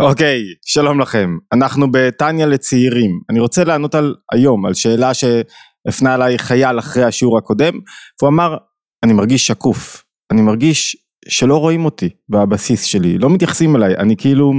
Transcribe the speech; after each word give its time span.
אוקיי, 0.00 0.42
שלום 0.64 1.00
לכם. 1.00 1.36
אנחנו 1.52 1.92
בתניא 1.92 2.44
לצעירים. 2.46 3.20
אני 3.30 3.40
רוצה 3.40 3.64
לענות 3.64 3.94
על 3.94 4.14
היום, 4.32 4.66
על 4.66 4.74
שאלה 4.74 5.12
שהפנה 5.14 6.14
אליי 6.14 6.38
חייל 6.38 6.78
אחרי 6.78 7.04
השיעור 7.04 7.38
הקודם, 7.38 7.72
והוא 8.20 8.28
אמר, 8.28 8.56
אני 9.04 9.12
מרגיש 9.12 9.46
שקוף. 9.46 10.04
אני 10.32 10.42
מרגיש 10.42 10.96
שלא 11.28 11.56
רואים 11.56 11.84
אותי 11.84 12.08
בבסיס 12.28 12.84
שלי, 12.84 13.18
לא 13.18 13.30
מתייחסים 13.30 13.76
אליי, 13.76 13.96
אני 13.96 14.16
כאילו 14.16 14.52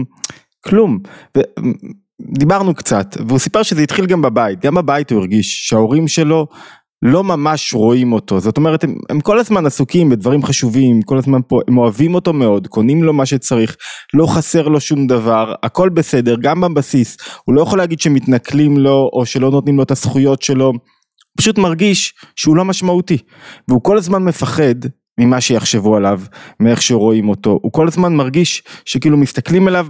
כלום. 0.66 1.00
ו... 1.38 1.42
דיברנו 2.22 2.76
קצת, 2.76 3.18
והוא 3.28 3.40
סיפר 3.40 3.64
שזה 3.64 3.82
התחיל 3.82 4.06
גם 4.06 4.22
בבית, 4.22 4.60
גם 4.60 4.76
בבית 4.76 5.12
הוא 5.12 5.20
הרגיש 5.20 5.68
שההורים 5.68 6.08
שלו 6.08 6.48
לא 7.02 7.24
ממש 7.24 7.74
רואים 7.74 8.14
אותו, 8.14 8.40
זאת 8.40 8.58
אומרת 8.58 8.84
הם, 8.84 8.96
הם 9.10 9.22
כל 9.22 9.40
הזמן 9.40 9.66
עסוקים 9.66 10.10
בדברים 10.10 10.44
חשובים, 10.44 11.02
כל 11.02 11.18
הזמן 11.18 11.40
פה, 11.48 11.60
הם 11.68 11.78
אוהבים 11.78 12.16
אותו 12.16 12.34
מאוד, 12.34 12.68
קונים 12.68 13.04
לו 13.04 13.14
מה 13.14 13.26
שצריך, 13.26 13.76
לא 14.14 14.28
חסר 14.28 14.68
לו 14.68 14.80
שום 14.80 15.08
דבר, 15.08 15.54
הכל 15.64 15.90
בסדר, 15.90 16.36
גם 16.42 16.62
בבסיס, 16.62 17.18
הוא 17.46 17.56
לא 17.56 17.62
יכול 17.62 17.78
להגיד 17.78 18.00
שמתנכלים 18.00 18.78
לו 18.78 19.10
או 19.14 19.26
שלא 19.26 19.52
נותנים 19.52 19.78
לו 19.78 19.84
את 19.84 19.92
הזכויות 19.92 20.42
שלו, 20.42 20.74
פשוט 21.38 21.58
מרגיש 21.58 22.14
שהוא 22.36 22.56
לא 22.56 22.66
משמעותי, 22.66 23.18
והוא 23.68 23.84
כל 23.84 23.98
הזמן 23.98 24.24
מפחד 24.24 24.76
ממה 25.20 25.42
שיחשבו 25.42 25.96
עליו, 25.96 26.22
מאיך 26.60 26.82
שרואים 26.82 27.30
אותו, 27.30 27.60
הוא 27.62 27.72
כל 27.72 27.88
הזמן 27.88 28.16
מרגיש 28.16 28.64
שכאילו 28.86 29.18
מסתכלים 29.18 29.68
עליו 29.68 29.88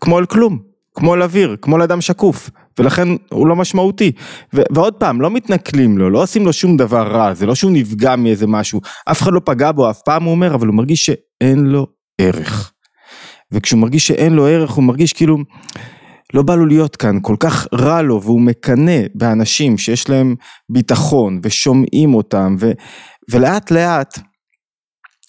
כמו 0.00 0.18
על 0.18 0.26
כלום, 0.26 0.69
כמו 0.94 1.12
על 1.12 1.22
אוויר, 1.22 1.56
כמו 1.62 1.76
על 1.76 1.82
אדם 1.82 2.00
שקוף, 2.00 2.50
ולכן 2.78 3.08
הוא 3.30 3.46
לא 3.46 3.56
משמעותי. 3.56 4.12
ו- 4.54 4.62
ועוד 4.70 4.94
פעם, 4.94 5.20
לא 5.20 5.30
מתנכלים 5.30 5.98
לו, 5.98 6.10
לא 6.10 6.22
עושים 6.22 6.46
לו 6.46 6.52
שום 6.52 6.76
דבר 6.76 7.08
רע, 7.08 7.34
זה 7.34 7.46
לא 7.46 7.54
שהוא 7.54 7.72
נפגע 7.72 8.16
מאיזה 8.16 8.46
משהו, 8.46 8.80
אף 9.10 9.22
אחד 9.22 9.32
לא 9.32 9.40
פגע 9.44 9.72
בו 9.72 9.90
אף 9.90 10.00
פעם, 10.04 10.22
הוא 10.24 10.30
אומר, 10.30 10.54
אבל 10.54 10.66
הוא 10.66 10.74
מרגיש 10.74 11.06
שאין 11.06 11.64
לו 11.64 11.86
ערך. 12.20 12.72
וכשהוא 13.52 13.80
מרגיש 13.80 14.06
שאין 14.06 14.32
לו 14.32 14.46
ערך, 14.46 14.70
הוא 14.70 14.84
מרגיש 14.84 15.12
כאילו, 15.12 15.38
לא 16.34 16.42
בא 16.42 16.54
לו 16.54 16.66
להיות 16.66 16.96
כאן, 16.96 17.18
כל 17.22 17.36
כך 17.40 17.66
רע 17.74 18.02
לו, 18.02 18.22
והוא 18.22 18.40
מקנא 18.40 18.98
באנשים 19.14 19.78
שיש 19.78 20.08
להם 20.08 20.34
ביטחון, 20.68 21.40
ושומעים 21.42 22.14
אותם, 22.14 22.56
ו- 22.60 22.72
ולאט 23.30 23.70
לאט, 23.70 24.18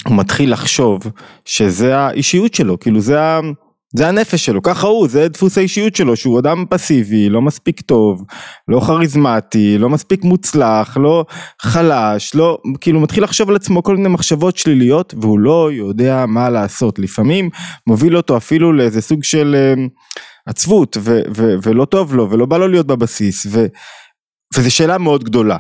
הוא 0.07 0.17
מתחיל 0.17 0.53
לחשוב 0.53 1.02
שזה 1.45 1.97
האישיות 1.97 2.53
שלו, 2.53 2.80
כאילו 2.80 3.00
זה 3.02 3.22
ה... 3.22 3.39
זה 3.95 4.08
הנפש 4.08 4.45
שלו, 4.45 4.61
ככה 4.61 4.88
הוא, 4.88 5.08
זה 5.08 5.28
דפוס 5.28 5.58
האישיות 5.58 5.95
שלו, 5.95 6.16
שהוא 6.16 6.39
אדם 6.39 6.66
פסיבי, 6.70 7.30
לא 7.30 7.42
מספיק 7.42 7.81
טוב, 7.81 8.23
לא 8.67 8.80
כריזמטי, 8.80 9.78
לא 9.78 9.89
מספיק 9.89 10.23
מוצלח, 10.23 10.97
לא 10.97 11.25
חלש, 11.61 12.36
לא, 12.36 12.58
כאילו 12.81 13.00
מתחיל 13.00 13.23
לחשוב 13.23 13.50
על 13.50 13.56
עצמו 13.56 13.84
כל 13.84 13.95
מיני 13.95 14.09
מחשבות 14.09 14.58
שליליות, 14.58 15.14
והוא 15.22 15.39
לא 15.39 15.69
יודע 15.72 16.25
מה 16.28 16.50
לעשות. 16.50 17.00
לפעמים 17.00 17.50
מוביל 17.88 18.17
אותו 18.17 18.38
אפילו 18.38 18.73
לאיזה 18.73 19.02
סוג 19.02 19.23
של 19.23 19.56
אה, 19.58 19.84
עצבות, 20.45 20.97
ולא 21.64 21.86
טוב 21.86 22.16
לו, 22.16 22.31
ולא 22.31 22.45
בא 22.45 22.58
לו 22.58 22.67
להיות 22.67 22.88
בבסיס, 22.88 23.45
ו- 23.50 23.66
וזו 24.56 24.72
שאלה 24.72 24.97
מאוד 24.97 25.23
גדולה. 25.23 25.58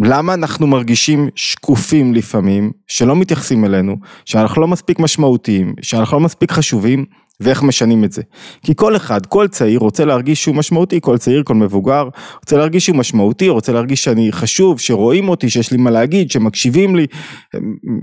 למה 0.00 0.34
אנחנו 0.34 0.66
מרגישים 0.66 1.28
שקופים 1.34 2.14
לפעמים, 2.14 2.72
שלא 2.86 3.16
מתייחסים 3.16 3.64
אלינו, 3.64 3.96
שאנחנו 4.24 4.62
לא 4.62 4.68
מספיק 4.68 4.98
משמעותיים, 4.98 5.74
שאנחנו 5.82 6.18
לא 6.18 6.24
מספיק 6.24 6.52
חשובים, 6.52 7.04
ואיך 7.40 7.62
משנים 7.62 8.04
את 8.04 8.12
זה. 8.12 8.22
כי 8.62 8.72
כל 8.76 8.96
אחד, 8.96 9.26
כל 9.26 9.48
צעיר 9.48 9.78
רוצה 9.78 10.04
להרגיש 10.04 10.42
שהוא 10.42 10.56
משמעותי, 10.56 11.00
כל 11.02 11.18
צעיר, 11.18 11.42
כל 11.42 11.54
מבוגר, 11.54 12.08
רוצה 12.40 12.56
להרגיש 12.56 12.86
שהוא 12.86 12.96
משמעותי, 12.96 13.48
רוצה 13.48 13.72
להרגיש 13.72 14.04
שאני 14.04 14.32
חשוב, 14.32 14.80
שרואים 14.80 15.28
אותי, 15.28 15.50
שיש 15.50 15.70
לי 15.70 15.76
מה 15.76 15.90
להגיד, 15.90 16.30
שמקשיבים 16.30 16.96
לי, 16.96 17.06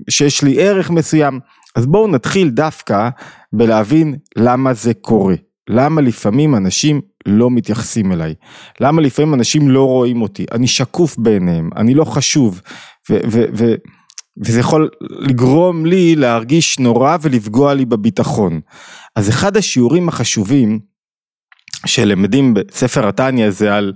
שיש 0.10 0.44
לי 0.44 0.62
ערך 0.62 0.90
מסוים. 0.90 1.40
אז 1.76 1.86
בואו 1.86 2.08
נתחיל 2.08 2.50
דווקא 2.50 3.10
בלהבין 3.54 4.16
למה 4.36 4.74
זה 4.74 4.94
קורה. 4.94 5.36
למה 5.70 6.02
לפעמים 6.02 6.56
אנשים 6.56 7.02
לא 7.26 7.52
מתייחסים 7.52 8.12
אליי? 8.12 8.34
למה 8.80 9.02
לפעמים 9.02 9.34
אנשים 9.34 9.70
לא 9.70 9.84
רואים 9.88 10.22
אותי? 10.22 10.46
אני 10.52 10.68
שקוף 10.68 11.18
בעיניהם, 11.18 11.70
אני 11.76 11.94
לא 11.94 12.04
חשוב, 12.06 12.62
ו- 13.10 13.20
ו- 13.32 13.46
ו- 13.58 13.76
וזה 14.46 14.60
יכול 14.60 14.90
לגרום 15.20 15.86
לי 15.86 16.16
להרגיש 16.16 16.80
נורא 16.80 17.18
ולפגוע 17.22 17.74
לי 17.74 17.86
בביטחון. 17.86 18.60
אז 19.16 19.30
אחד 19.30 19.58
השיעורים 19.58 20.10
החשובים 20.10 20.80
שלמדים 21.86 22.54
בספר 22.54 23.08
התניא 23.08 23.50
זה 23.50 23.76
על 23.76 23.94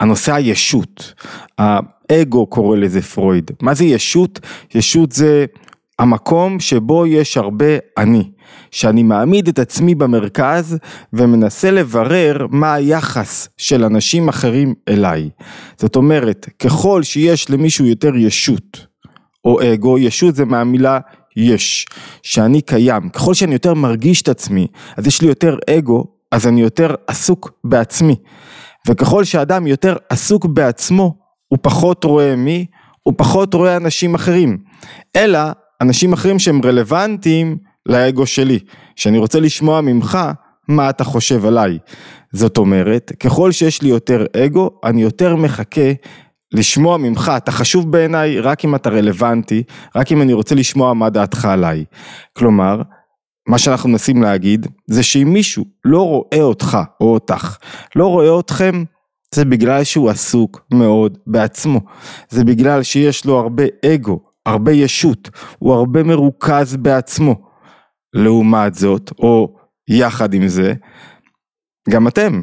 הנושא 0.00 0.34
הישות. 0.34 1.14
האגו 1.58 2.46
קורא 2.46 2.76
לזה 2.76 3.02
פרויד. 3.02 3.50
מה 3.62 3.74
זה 3.74 3.84
ישות? 3.84 4.40
ישות 4.74 5.12
זה 5.12 5.46
המקום 6.00 6.60
שבו 6.60 7.06
יש 7.06 7.36
הרבה 7.36 7.66
אני. 7.98 8.30
שאני 8.70 9.02
מעמיד 9.02 9.48
את 9.48 9.58
עצמי 9.58 9.94
במרכז 9.94 10.78
ומנסה 11.12 11.70
לברר 11.70 12.46
מה 12.50 12.74
היחס 12.74 13.48
של 13.56 13.84
אנשים 13.84 14.28
אחרים 14.28 14.74
אליי. 14.88 15.30
זאת 15.76 15.96
אומרת, 15.96 16.48
ככל 16.58 17.02
שיש 17.02 17.50
למישהו 17.50 17.86
יותר 17.86 18.16
ישות 18.16 18.86
או 19.44 19.58
אגו, 19.62 19.98
ישות 19.98 20.34
זה 20.36 20.44
מהמילה 20.44 20.98
יש, 21.36 21.86
שאני 22.22 22.60
קיים, 22.60 23.08
ככל 23.08 23.34
שאני 23.34 23.52
יותר 23.52 23.74
מרגיש 23.74 24.22
את 24.22 24.28
עצמי, 24.28 24.66
אז 24.96 25.06
יש 25.06 25.22
לי 25.22 25.28
יותר 25.28 25.56
אגו, 25.70 26.04
אז 26.32 26.46
אני 26.46 26.60
יותר 26.60 26.94
עסוק 27.06 27.50
בעצמי. 27.64 28.16
וככל 28.88 29.24
שאדם 29.24 29.66
יותר 29.66 29.96
עסוק 30.08 30.46
בעצמו, 30.46 31.14
הוא 31.48 31.58
פחות 31.62 32.04
רואה 32.04 32.36
מי, 32.36 32.66
הוא 33.02 33.14
פחות 33.16 33.54
רואה 33.54 33.76
אנשים 33.76 34.14
אחרים. 34.14 34.58
אלא 35.16 35.40
אנשים 35.80 36.12
אחרים 36.12 36.38
שהם 36.38 36.60
רלוונטיים 36.64 37.58
לאגו 37.86 38.26
שלי, 38.26 38.58
שאני 38.96 39.18
רוצה 39.18 39.40
לשמוע 39.40 39.80
ממך 39.80 40.18
מה 40.68 40.90
אתה 40.90 41.04
חושב 41.04 41.46
עליי. 41.46 41.78
זאת 42.32 42.58
אומרת, 42.58 43.12
ככל 43.20 43.52
שיש 43.52 43.82
לי 43.82 43.88
יותר 43.88 44.26
אגו, 44.36 44.70
אני 44.84 45.02
יותר 45.02 45.36
מחכה 45.36 45.92
לשמוע 46.52 46.96
ממך, 46.96 47.32
אתה 47.36 47.52
חשוב 47.52 47.92
בעיניי 47.92 48.40
רק 48.40 48.64
אם 48.64 48.74
אתה 48.74 48.90
רלוונטי, 48.90 49.62
רק 49.96 50.12
אם 50.12 50.22
אני 50.22 50.32
רוצה 50.32 50.54
לשמוע 50.54 50.94
מה 50.94 51.10
דעתך 51.10 51.44
עליי. 51.44 51.84
כלומר, 52.32 52.82
מה 53.48 53.58
שאנחנו 53.58 53.88
מנסים 53.88 54.22
להגיד, 54.22 54.66
זה 54.86 55.02
שאם 55.02 55.30
מישהו 55.32 55.64
לא 55.84 56.02
רואה 56.02 56.42
אותך 56.42 56.78
או 57.00 57.14
אותך, 57.14 57.56
לא 57.96 58.06
רואה 58.06 58.40
אתכם, 58.40 58.84
זה 59.34 59.44
בגלל 59.44 59.84
שהוא 59.84 60.10
עסוק 60.10 60.66
מאוד 60.74 61.18
בעצמו. 61.26 61.80
זה 62.28 62.44
בגלל 62.44 62.82
שיש 62.82 63.24
לו 63.24 63.38
הרבה 63.38 63.64
אגו, 63.86 64.20
הרבה 64.50 64.72
ישות, 64.72 65.30
הוא 65.58 65.74
הרבה 65.74 66.02
מרוכז 66.02 66.76
בעצמו. 66.76 67.50
לעומת 68.14 68.74
זאת, 68.74 69.10
או 69.18 69.56
יחד 69.88 70.34
עם 70.34 70.48
זה, 70.48 70.74
גם 71.90 72.08
אתם. 72.08 72.42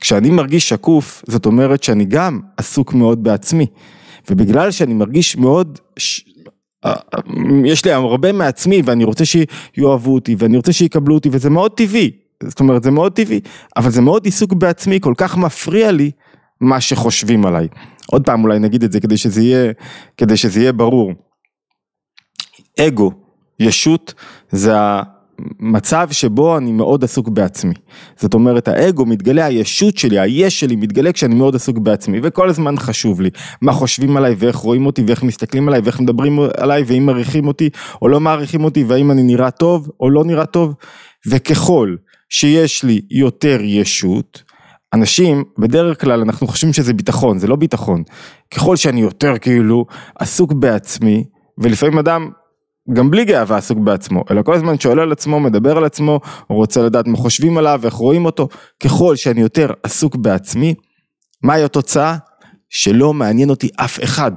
כשאני 0.00 0.30
מרגיש 0.30 0.68
שקוף, 0.68 1.24
זאת 1.26 1.46
אומרת 1.46 1.82
שאני 1.82 2.04
גם 2.04 2.40
עסוק 2.56 2.94
מאוד 2.94 3.24
בעצמי. 3.24 3.66
ובגלל 4.30 4.70
שאני 4.70 4.94
מרגיש 4.94 5.36
מאוד, 5.36 5.78
ש... 5.98 6.24
אה, 6.84 6.92
אה, 7.14 7.20
יש 7.64 7.84
לי 7.84 7.92
הרבה 7.92 8.32
מעצמי 8.32 8.82
ואני 8.84 9.04
רוצה 9.04 9.24
שיאהבו 9.24 10.14
אותי 10.14 10.36
ואני 10.38 10.56
רוצה 10.56 10.72
שיקבלו 10.72 11.14
אותי 11.14 11.28
וזה 11.32 11.50
מאוד 11.50 11.70
טבעי. 11.70 12.10
זאת 12.42 12.60
אומרת 12.60 12.82
זה 12.82 12.90
מאוד 12.90 13.12
טבעי, 13.12 13.40
אבל 13.76 13.90
זה 13.90 14.00
מאוד 14.00 14.24
עיסוק 14.24 14.52
בעצמי, 14.52 15.00
כל 15.00 15.14
כך 15.16 15.36
מפריע 15.36 15.92
לי 15.92 16.10
מה 16.60 16.80
שחושבים 16.80 17.46
עליי. 17.46 17.68
עוד 18.12 18.24
פעם 18.24 18.44
אולי 18.44 18.58
נגיד 18.58 18.84
את 18.84 18.92
זה 18.92 19.00
כדי 19.00 19.16
שזה 19.16 19.42
יהיה, 19.42 19.72
כדי 20.16 20.36
שזה 20.36 20.60
יהיה 20.60 20.72
ברור. 20.72 21.12
אגו 22.80 23.12
ישות 23.60 24.14
זה 24.50 24.72
המצב 25.60 26.08
שבו 26.10 26.58
אני 26.58 26.72
מאוד 26.72 27.04
עסוק 27.04 27.28
בעצמי. 27.28 27.74
זאת 28.16 28.34
אומרת 28.34 28.68
האגו 28.68 29.06
מתגלה, 29.06 29.44
הישות 29.44 29.96
שלי, 29.96 30.18
היש 30.18 30.60
שלי 30.60 30.76
מתגלה 30.76 31.12
כשאני 31.12 31.34
מאוד 31.34 31.54
עסוק 31.54 31.78
בעצמי 31.78 32.20
וכל 32.22 32.48
הזמן 32.48 32.76
חשוב 32.76 33.20
לי 33.20 33.30
מה 33.62 33.72
חושבים 33.72 34.16
עליי 34.16 34.34
ואיך 34.38 34.56
רואים 34.56 34.86
אותי 34.86 35.02
ואיך 35.06 35.22
מסתכלים 35.22 35.68
עליי 35.68 35.80
ואיך 35.80 36.00
מדברים 36.00 36.38
עליי 36.58 36.82
ואם 36.86 37.06
מעריכים 37.06 37.46
אותי 37.46 37.70
או 38.02 38.08
לא 38.08 38.20
מעריכים 38.20 38.64
אותי 38.64 38.84
והאם 38.84 39.10
אני 39.10 39.22
נראה 39.22 39.50
טוב 39.50 39.90
או 40.00 40.10
לא 40.10 40.24
נראה 40.24 40.46
טוב 40.46 40.74
וככל 41.28 41.96
שיש 42.28 42.84
לי 42.84 43.00
יותר 43.10 43.60
ישות 43.62 44.49
אנשים, 44.94 45.44
בדרך 45.58 46.00
כלל 46.00 46.20
אנחנו 46.20 46.46
חושבים 46.46 46.72
שזה 46.72 46.92
ביטחון, 46.92 47.38
זה 47.38 47.46
לא 47.46 47.56
ביטחון. 47.56 48.02
ככל 48.54 48.76
שאני 48.76 49.00
יותר 49.00 49.38
כאילו 49.38 49.86
עסוק 50.18 50.52
בעצמי, 50.52 51.24
ולפעמים 51.58 51.98
אדם 51.98 52.30
גם 52.92 53.10
בלי 53.10 53.24
גאווה 53.24 53.56
עסוק 53.56 53.78
בעצמו, 53.78 54.24
אלא 54.30 54.42
כל 54.42 54.54
הזמן 54.54 54.78
שואל 54.78 55.00
על 55.00 55.12
עצמו, 55.12 55.40
מדבר 55.40 55.76
על 55.76 55.84
עצמו, 55.84 56.20
רוצה 56.48 56.82
לדעת 56.82 57.06
מה 57.06 57.16
חושבים 57.16 57.58
עליו, 57.58 57.80
איך 57.84 57.94
רואים 57.94 58.24
אותו, 58.24 58.48
ככל 58.82 59.16
שאני 59.16 59.40
יותר 59.40 59.70
עסוק 59.82 60.16
בעצמי, 60.16 60.74
מהי 61.42 61.64
התוצאה? 61.64 62.16
שלא 62.70 63.14
מעניין 63.14 63.50
אותי 63.50 63.68
אף 63.76 64.04
אחד. 64.04 64.32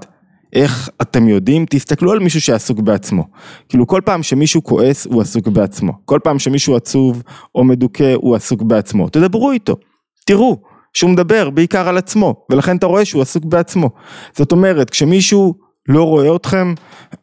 איך 0.53 0.89
אתם 1.01 1.27
יודעים? 1.27 1.65
תסתכלו 1.69 2.11
על 2.11 2.19
מישהו 2.19 2.41
שעסוק 2.41 2.79
בעצמו. 2.79 3.23
כאילו 3.69 3.87
כל 3.87 4.01
פעם 4.05 4.23
שמישהו 4.23 4.63
כועס 4.63 5.05
הוא 5.05 5.21
עסוק 5.21 5.47
בעצמו. 5.47 5.93
כל 6.05 6.19
פעם 6.23 6.39
שמישהו 6.39 6.75
עצוב 6.75 7.23
או 7.55 7.63
מדוכא 7.63 8.13
הוא 8.15 8.35
עסוק 8.35 8.61
בעצמו. 8.61 9.09
תדברו 9.09 9.51
איתו, 9.51 9.75
תראו 10.23 10.61
שהוא 10.93 11.11
מדבר 11.11 11.49
בעיקר 11.49 11.87
על 11.87 11.97
עצמו, 11.97 12.45
ולכן 12.49 12.77
אתה 12.77 12.85
רואה 12.85 13.05
שהוא 13.05 13.21
עסוק 13.21 13.45
בעצמו. 13.45 13.89
זאת 14.33 14.51
אומרת, 14.51 14.89
כשמישהו 14.89 15.55
לא 15.87 16.03
רואה 16.03 16.35
אתכם, 16.35 16.73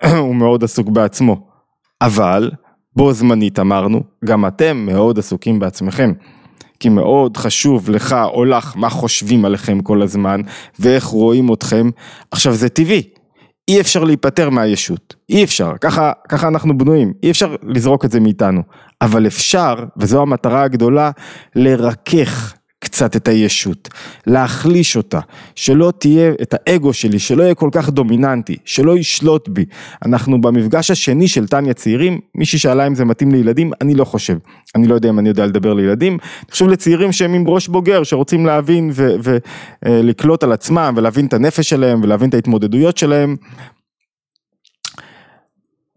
הוא 0.19 0.35
מאוד 0.35 0.65
עסוק 0.65 0.89
בעצמו. 0.89 1.37
אבל 2.03 2.51
בו 2.97 3.13
זמנית 3.13 3.59
אמרנו, 3.59 4.03
גם 4.25 4.47
אתם 4.47 4.77
מאוד 4.77 5.19
עסוקים 5.19 5.59
בעצמכם. 5.59 6.13
כי 6.81 6.89
מאוד 6.89 7.37
חשוב 7.37 7.91
לך 7.91 8.17
או 8.33 8.45
לך 8.45 8.73
מה 8.77 8.91
חושבים 8.91 9.45
עליכם 9.45 9.81
כל 9.81 10.03
הזמן 10.03 10.41
ואיך 10.79 11.05
רואים 11.05 11.53
אתכם. 11.53 11.91
עכשיו 12.31 12.53
זה 12.53 12.69
טבעי, 12.69 13.03
אי 13.69 13.81
אפשר 13.81 14.05
להיפטר 14.05 14.51
מהישות, 14.51 15.15
אי 15.29 15.45
אפשר, 15.45 15.73
ככה, 15.81 16.13
ככה 16.29 16.49
אנחנו 16.49 16.79
בנויים, 16.79 17.13
אי 17.23 17.31
אפשר 17.31 17.57
לזרוק 17.63 18.05
את 18.05 18.11
זה 18.11 18.21
מאיתנו, 18.21 18.63
אבל 19.03 19.27
אפשר, 19.27 19.75
וזו 19.97 20.23
המטרה 20.23 20.63
הגדולה, 20.63 21.11
לרכך 21.57 22.55
קצת 22.91 23.17
את 23.17 23.29
הישות, 23.29 23.89
להחליש 24.27 24.97
אותה, 24.97 25.21
שלא 25.55 25.93
תהיה 25.99 26.33
את 26.43 26.55
האגו 26.55 26.93
שלי, 26.93 27.19
שלא 27.19 27.43
יהיה 27.43 27.55
כל 27.55 27.69
כך 27.73 27.91
דומיננטי, 27.91 28.57
שלא 28.65 28.99
ישלוט 28.99 29.49
בי. 29.49 29.65
אנחנו 30.05 30.41
במפגש 30.41 30.91
השני 30.91 31.29
של 31.29 31.47
טניה 31.47 31.75
צעירים, 31.75 32.21
מישהי 32.35 32.59
שאלה 32.59 32.87
אם 32.87 32.95
זה 32.95 33.05
מתאים 33.05 33.33
לילדים, 33.33 33.71
אני 33.81 33.95
לא 33.95 34.05
חושב. 34.05 34.39
אני 34.75 34.87
לא 34.87 34.95
יודע 34.95 35.09
אם 35.09 35.19
אני 35.19 35.29
יודע 35.29 35.47
לדבר 35.47 35.75
לילדים, 35.75 36.13
אני 36.13 36.51
חושב 36.51 36.67
לצעירים 36.67 37.13
שהם 37.13 37.35
עם 37.35 37.49
ראש 37.49 37.69
בוגר, 37.69 38.03
שרוצים 38.03 38.47
להבין 38.47 38.91
ולקלוט 38.95 40.43
על 40.43 40.53
עצמם 40.53 40.95
ולהבין 40.97 41.27
את 41.27 41.35
הנפש 41.35 41.69
שלהם 41.69 42.01
ולהבין 42.03 42.29
את 42.29 42.35
ההתמודדויות 42.35 42.99
שלהם. 42.99 43.37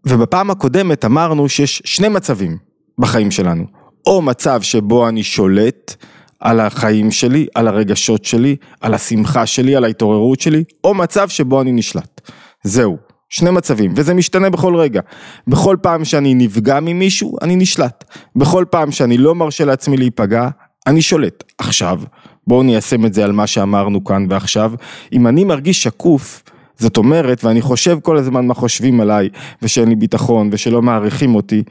ובפעם 0.06 0.50
הקודמת 0.50 1.04
אמרנו 1.04 1.48
שיש 1.48 1.82
שני 1.84 2.08
מצבים 2.08 2.56
בחיים 2.98 3.30
שלנו, 3.30 3.64
או 4.06 4.22
מצב 4.22 4.62
שבו 4.62 5.08
אני 5.08 5.22
שולט, 5.22 5.96
על 6.40 6.60
החיים 6.60 7.10
שלי, 7.10 7.46
על 7.54 7.68
הרגשות 7.68 8.24
שלי, 8.24 8.56
על 8.80 8.94
השמחה 8.94 9.46
שלי, 9.46 9.76
על 9.76 9.84
ההתעוררות 9.84 10.40
שלי, 10.40 10.64
או 10.84 10.94
מצב 10.94 11.28
שבו 11.28 11.60
אני 11.60 11.72
נשלט. 11.72 12.20
זהו, 12.64 12.96
שני 13.28 13.50
מצבים, 13.50 13.92
וזה 13.96 14.14
משתנה 14.14 14.50
בכל 14.50 14.76
רגע. 14.76 15.00
בכל 15.46 15.76
פעם 15.82 16.04
שאני 16.04 16.34
נפגע 16.34 16.80
ממישהו, 16.80 17.36
אני 17.42 17.56
נשלט. 17.56 18.04
בכל 18.36 18.64
פעם 18.70 18.90
שאני 18.90 19.18
לא 19.18 19.34
מרשה 19.34 19.64
לעצמי 19.64 19.96
להיפגע, 19.96 20.48
אני 20.86 21.02
שולט. 21.02 21.44
עכשיו, 21.58 22.00
בואו 22.46 22.62
ניישם 22.62 23.06
את 23.06 23.14
זה 23.14 23.24
על 23.24 23.32
מה 23.32 23.46
שאמרנו 23.46 24.04
כאן 24.04 24.26
ועכשיו. 24.30 24.72
אם 25.12 25.26
אני 25.26 25.44
מרגיש 25.44 25.82
שקוף, 25.82 26.42
זאת 26.76 26.96
אומרת, 26.96 27.44
ואני 27.44 27.60
חושב 27.60 27.98
כל 28.02 28.16
הזמן 28.16 28.46
מה 28.46 28.54
חושבים 28.54 29.00
עליי, 29.00 29.28
ושאין 29.62 29.88
לי 29.88 29.96
ביטחון, 29.96 30.48
ושלא 30.52 30.82
מעריכים 30.82 31.34
אותי, 31.34 31.62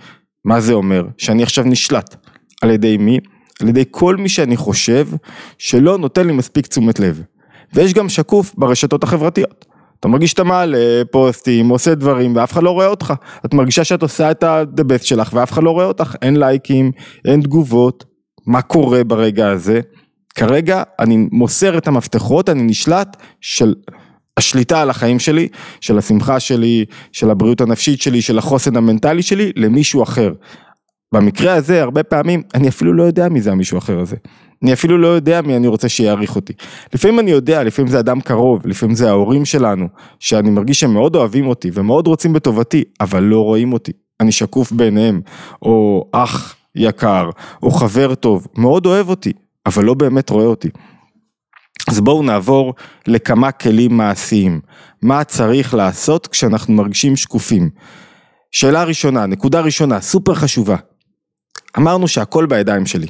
מה 0.46 0.62
זה 0.62 0.74
אומר? 0.74 1.04
שאני 1.18 1.44
עכשיו 1.44 1.64
נשלט. 1.64 2.16
על 2.62 2.70
ידי 2.70 2.98
מי? 2.98 3.20
על 3.62 3.70
ידי 3.70 3.84
כל 3.92 4.18
מי 4.18 4.30
שאני 4.30 4.58
חושב 4.58 5.08
שלא 5.58 5.98
נותן 5.98 6.28
לי 6.28 6.34
מספיק 6.34 6.68
תשומת 6.68 7.00
לב. 7.00 7.22
ויש 7.74 7.94
גם 7.94 8.10
שקוף 8.10 8.56
ברשתות 8.58 9.04
החברתיות. 9.04 9.66
אתה 10.00 10.08
מרגיש 10.08 10.32
שאתה 10.32 10.44
מעלה 10.44 11.02
פוסטים, 11.12 11.70
עושה 11.70 11.96
דברים 11.96 12.36
ואף 12.36 12.52
אחד 12.52 12.64
לא 12.64 12.72
רואה 12.72 12.88
אותך. 12.88 13.14
את 13.46 13.54
מרגישה 13.54 13.84
שאת 13.84 14.02
עושה 14.02 14.32
את 14.32 14.44
ה-the 14.44 14.82
best 14.82 15.04
שלך 15.04 15.30
ואף 15.34 15.52
אחד 15.52 15.64
לא 15.64 15.72
רואה 15.72 15.86
אותך. 15.86 16.16
אין 16.22 16.38
לייקים, 16.38 16.92
אין 17.26 17.42
תגובות. 17.42 18.06
מה 18.48 18.62
קורה 18.62 19.04
ברגע 19.04 19.50
הזה? 19.50 19.82
כרגע 20.36 20.84
אני 21.00 21.28
מוסר 21.32 21.78
את 21.78 21.88
המפתחות, 21.88 22.50
אני 22.50 22.64
נשלט 22.64 23.18
של 23.42 23.74
השליטה 24.38 24.82
על 24.82 24.90
החיים 24.90 25.20
שלי, 25.20 25.48
של 25.82 25.98
השמחה 25.98 26.40
שלי, 26.40 26.86
של 27.12 27.30
הבריאות 27.30 27.62
הנפשית 27.62 28.02
שלי, 28.02 28.22
של 28.22 28.38
החוסן 28.38 28.76
המנטלי 28.76 29.22
שלי, 29.22 29.52
למישהו 29.56 30.04
אחר. 30.04 30.32
במקרה 31.14 31.54
הזה, 31.54 31.82
הרבה 31.82 32.04
פעמים, 32.04 32.44
אני 32.54 32.70
אפילו 32.70 32.94
לא 32.94 33.04
יודע 33.04 33.30
מי 33.30 33.42
זה 33.42 33.52
המישהו 33.52 33.78
אחר 33.78 34.00
הזה. 34.00 34.16
אני 34.64 34.74
אפילו 34.74 34.98
לא 34.98 35.08
יודע 35.08 35.42
מי 35.42 35.56
אני 35.56 35.68
רוצה 35.68 35.90
שיעריך 35.90 36.36
אותי. 36.36 36.54
לפעמים 36.94 37.20
אני 37.20 37.32
יודע, 37.32 37.64
לפעמים 37.64 37.92
זה 37.92 38.00
אדם 38.00 38.22
קרוב, 38.22 38.68
לפעמים 38.68 38.96
זה 38.96 39.10
ההורים 39.10 39.46
שלנו, 39.46 39.88
שאני 40.20 40.50
מרגיש 40.50 40.80
שהם 40.80 40.94
מאוד 40.94 41.16
אוהבים 41.16 41.48
אותי 41.48 41.72
ומאוד 41.74 42.08
רוצים 42.08 42.34
בטובתי, 42.34 42.84
אבל 43.02 43.24
לא 43.24 43.44
רואים 43.44 43.74
אותי. 43.74 43.92
אני 44.20 44.32
שקוף 44.32 44.72
בעיניהם, 44.72 45.22
או 45.62 46.06
אח 46.12 46.56
יקר, 46.76 47.30
או 47.64 47.72
חבר 47.72 48.16
טוב, 48.16 48.48
מאוד 48.58 48.86
אוהב 48.86 49.10
אותי, 49.10 49.34
אבל 49.66 49.84
לא 49.84 49.94
באמת 49.94 50.30
רואה 50.30 50.46
אותי. 50.46 50.70
אז 51.88 52.02
בואו 52.02 52.24
נעבור 52.24 52.74
לכמה 53.08 53.52
כלים 53.52 53.98
מעשיים. 53.98 54.60
מה 55.02 55.24
צריך 55.24 55.74
לעשות 55.74 56.28
כשאנחנו 56.28 56.74
מרגישים 56.74 57.16
שקופים? 57.16 57.70
שאלה 58.52 58.84
ראשונה, 58.84 59.26
נקודה 59.26 59.62
ראשונה, 59.62 60.02
סופר 60.02 60.34
חשובה. 60.34 60.76
אמרנו 61.78 62.08
שהכל 62.08 62.46
בידיים 62.46 62.86
שלי. 62.86 63.08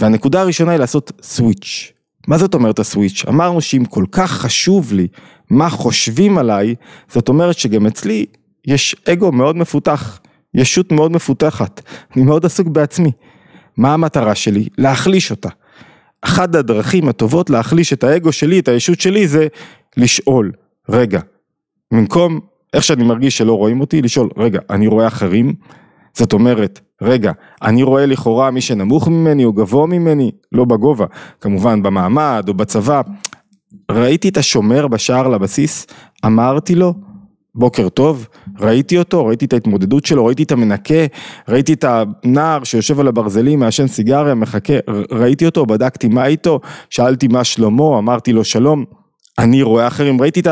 והנקודה 0.00 0.40
הראשונה 0.40 0.70
היא 0.70 0.78
לעשות 0.78 1.12
סוויץ'. 1.22 1.92
מה 2.28 2.38
זאת 2.38 2.54
אומרת 2.54 2.78
הסוויץ'? 2.78 3.24
אמרנו 3.28 3.60
שאם 3.60 3.84
כל 3.84 4.04
כך 4.12 4.30
חשוב 4.30 4.92
לי 4.92 5.08
מה 5.50 5.70
חושבים 5.70 6.38
עליי, 6.38 6.74
זאת 7.08 7.28
אומרת 7.28 7.58
שגם 7.58 7.86
אצלי 7.86 8.26
יש 8.66 8.96
אגו 9.08 9.32
מאוד 9.32 9.56
מפותח, 9.56 10.20
ישות 10.54 10.92
מאוד 10.92 11.12
מפותחת, 11.12 11.82
אני 12.16 12.24
מאוד 12.24 12.44
עסוק 12.46 12.68
בעצמי. 12.68 13.12
מה 13.76 13.94
המטרה 13.94 14.34
שלי? 14.34 14.68
להחליש 14.78 15.30
אותה. 15.30 15.48
אחת 16.22 16.54
הדרכים 16.54 17.08
הטובות 17.08 17.50
להחליש 17.50 17.92
את 17.92 18.04
האגו 18.04 18.32
שלי, 18.32 18.58
את 18.58 18.68
הישות 18.68 19.00
שלי, 19.00 19.28
זה 19.28 19.46
לשאול, 19.96 20.52
רגע, 20.88 21.20
במקום 21.92 22.40
איך 22.74 22.84
שאני 22.84 23.04
מרגיש 23.04 23.38
שלא 23.38 23.52
רואים 23.52 23.80
אותי, 23.80 24.02
לשאול, 24.02 24.30
רגע, 24.36 24.60
אני 24.70 24.86
רואה 24.86 25.06
אחרים? 25.06 25.54
זאת 26.14 26.32
אומרת, 26.32 26.80
רגע, 27.02 27.32
אני 27.62 27.82
רואה 27.82 28.06
לכאורה 28.06 28.50
מי 28.50 28.60
שנמוך 28.60 29.08
ממני 29.08 29.44
או 29.44 29.52
גבוה 29.52 29.86
ממני, 29.86 30.30
לא 30.52 30.64
בגובה, 30.64 31.06
כמובן 31.40 31.82
במעמד 31.82 32.44
או 32.48 32.54
בצבא. 32.54 33.02
ראיתי 33.90 34.28
את 34.28 34.36
השומר 34.36 34.88
בשער 34.88 35.28
לבסיס, 35.28 35.86
אמרתי 36.26 36.74
לו, 36.74 36.94
בוקר 37.54 37.88
טוב, 37.88 38.26
ראיתי 38.60 38.98
אותו, 38.98 39.26
ראיתי 39.26 39.44
את 39.44 39.52
ההתמודדות 39.52 40.06
שלו, 40.06 40.26
ראיתי 40.26 40.42
את 40.42 40.52
המנקה, 40.52 41.06
ראיתי 41.48 41.72
את 41.72 41.84
הנער 41.84 42.64
שיושב 42.64 43.00
על 43.00 43.08
הברזלים, 43.08 43.58
מעשן 43.58 43.86
סיגריה, 43.86 44.34
מחכה, 44.34 44.72
ראיתי 45.12 45.46
אותו, 45.46 45.66
בדקתי 45.66 46.08
מה 46.08 46.26
איתו, 46.26 46.60
שאלתי 46.90 47.28
מה 47.28 47.44
שלמה, 47.44 47.98
אמרתי 47.98 48.32
לו 48.32 48.44
שלום. 48.44 48.84
אני 49.38 49.62
רואה 49.62 49.86
אחרים, 49.86 50.20
ראיתי 50.20 50.40
את 50.40 50.46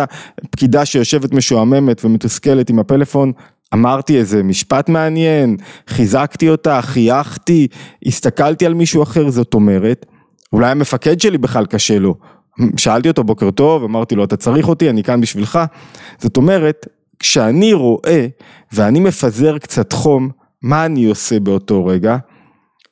הפקידה 0.45 0.85
שיושבת 0.85 1.33
משועממת 1.33 2.05
ומתוסכלת 2.05 2.71
עם 2.71 2.79
הפלאפון, 2.79 3.33
אמרתי 3.75 4.19
איזה 4.19 4.43
משפט 4.43 4.89
מעניין, 4.89 5.57
חיזקתי 5.89 6.49
אותה, 6.49 6.83
חייכתי, 6.83 7.69
הסתכלתי 8.07 8.67
על 8.67 8.75
מישהו 8.75 9.03
אחר, 9.03 9.31
זאת 9.31 9.55
אומרת, 9.55 10.07
אולי 10.53 10.71
המפקד 10.71 11.21
שלי 11.21 11.39
בכלל 11.39 11.67
קשה 11.67 11.99
לו. 11.99 12.15
שאלתי 12.77 13.09
אותו 13.09 13.25
בוקר 13.25 13.51
טוב, 13.51 13.85
אמרתי 13.85 14.15
לו 14.15 14.25
אתה 14.25 14.37
צריך 14.37 14.69
אותי, 14.69 14.91
אני 14.91 15.03
כאן 15.03 15.21
בשבילך. 15.21 15.59
זאת 16.19 16.37
אומרת, 16.37 16.87
כשאני 17.19 17.73
רואה 17.73 18.27
ואני 18.73 19.01
מפזר 19.01 19.59
קצת 19.59 19.93
חום, 19.93 20.31
מה 20.63 20.85
אני 20.87 21.05
עושה 21.05 21.41
באותו 21.41 21.87
רגע? 21.87 22.17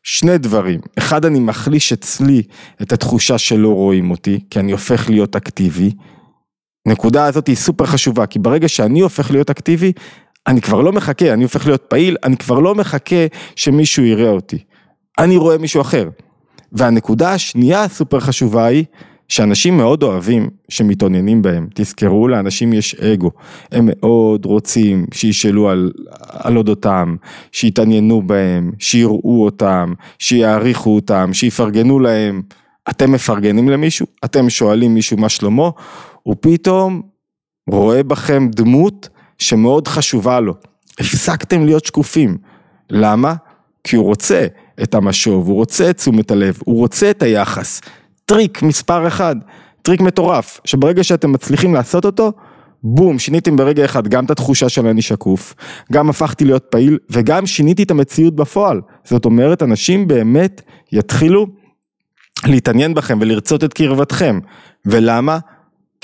שני 0.02 0.38
דברים, 0.38 0.80
אחד 0.98 1.24
אני 1.24 1.40
מחליש 1.40 1.92
אצלי 1.92 2.42
את 2.82 2.92
התחושה 2.92 3.38
שלא 3.38 3.74
רואים 3.74 4.10
אותי, 4.10 4.40
כי 4.50 4.60
אני 4.60 4.72
הופך 4.72 5.10
להיות 5.10 5.36
אקטיבי. 5.36 5.90
נקודה 6.88 7.24
הזאת 7.24 7.46
היא 7.46 7.56
סופר 7.56 7.86
חשובה, 7.86 8.26
כי 8.26 8.38
ברגע 8.38 8.68
שאני 8.68 9.00
הופך 9.00 9.30
להיות 9.30 9.50
אקטיבי, 9.50 9.92
אני 10.46 10.60
כבר 10.60 10.80
לא 10.80 10.92
מחכה, 10.92 11.32
אני 11.32 11.42
הופך 11.42 11.66
להיות 11.66 11.82
פעיל, 11.88 12.16
אני 12.24 12.36
כבר 12.36 12.58
לא 12.58 12.74
מחכה 12.74 13.26
שמישהו 13.56 14.04
יראה 14.04 14.30
אותי. 14.30 14.58
אני 15.18 15.36
רואה 15.36 15.58
מישהו 15.58 15.80
אחר. 15.80 16.08
והנקודה 16.72 17.32
השנייה 17.32 17.84
הסופר 17.84 18.20
חשובה 18.20 18.66
היא, 18.66 18.84
שאנשים 19.28 19.76
מאוד 19.76 20.02
אוהבים 20.02 20.48
שמתעוננים 20.68 21.42
בהם, 21.42 21.68
תזכרו 21.74 22.28
לאנשים 22.28 22.72
יש 22.72 22.94
אגו, 22.94 23.30
הם 23.72 23.88
מאוד 23.92 24.44
רוצים 24.44 25.06
שישאלו 25.14 25.68
על, 25.68 25.92
על 26.18 26.56
אודותם, 26.56 27.16
שיתעניינו 27.52 28.22
בהם, 28.22 28.72
שיראו 28.78 29.44
אותם, 29.44 29.92
שיעריכו 30.18 30.94
אותם, 30.94 31.30
שיפרגנו 31.32 32.00
להם, 32.00 32.42
אתם 32.90 33.12
מפרגנים 33.12 33.68
למישהו, 33.68 34.06
אתם 34.24 34.50
שואלים 34.50 34.94
מישהו 34.94 35.16
מה 35.16 35.28
שלומו, 35.28 35.70
הוא 36.22 36.36
פתאום 36.40 37.02
רואה 37.70 38.02
בכם 38.02 38.48
דמות 38.50 39.08
שמאוד 39.38 39.88
חשובה 39.88 40.40
לו. 40.40 40.54
הפסקתם 41.00 41.64
להיות 41.64 41.84
שקופים. 41.84 42.36
למה? 42.90 43.34
כי 43.84 43.96
הוא 43.96 44.04
רוצה 44.04 44.46
את 44.82 44.94
המשוב, 44.94 45.46
הוא 45.46 45.54
רוצה 45.54 45.90
את 45.90 45.96
תשומת 45.96 46.30
הלב, 46.30 46.58
הוא 46.64 46.78
רוצה 46.78 47.10
את 47.10 47.22
היחס. 47.22 47.80
טריק 48.26 48.62
מספר 48.62 49.06
אחד, 49.08 49.36
טריק 49.82 50.00
מטורף, 50.00 50.60
שברגע 50.64 51.04
שאתם 51.04 51.32
מצליחים 51.32 51.74
לעשות 51.74 52.04
אותו, 52.04 52.32
בום, 52.82 53.18
שיניתם 53.18 53.56
ברגע 53.56 53.84
אחד 53.84 54.08
גם 54.08 54.24
את 54.24 54.30
התחושה 54.30 54.68
של 54.68 54.86
אני 54.86 55.02
שקוף, 55.02 55.54
גם 55.92 56.10
הפכתי 56.10 56.44
להיות 56.44 56.64
פעיל 56.70 56.98
וגם 57.10 57.46
שיניתי 57.46 57.82
את 57.82 57.90
המציאות 57.90 58.36
בפועל. 58.36 58.80
זאת 59.04 59.24
אומרת, 59.24 59.62
אנשים 59.62 60.08
באמת 60.08 60.62
יתחילו 60.92 61.46
להתעניין 62.46 62.94
בכם 62.94 63.18
ולרצות 63.20 63.64
את 63.64 63.74
קרבתכם. 63.74 64.38
ולמה? 64.86 65.38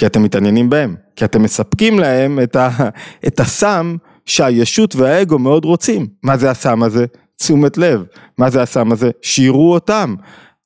כי 0.00 0.06
אתם 0.06 0.22
מתעניינים 0.22 0.70
בהם, 0.70 0.94
כי 1.16 1.24
אתם 1.24 1.42
מספקים 1.42 1.98
להם 1.98 2.38
את, 2.42 2.56
ה, 2.56 2.68
את 3.26 3.40
הסם 3.40 3.96
שהישות 4.26 4.96
והאגו 4.96 5.38
מאוד 5.38 5.64
רוצים. 5.64 6.06
מה 6.22 6.36
זה 6.36 6.50
הסם 6.50 6.82
הזה? 6.82 7.06
תשומת 7.36 7.78
לב. 7.78 8.04
מה 8.38 8.50
זה 8.50 8.62
הסם 8.62 8.92
הזה? 8.92 9.10
שיראו 9.22 9.72
אותם. 9.72 10.14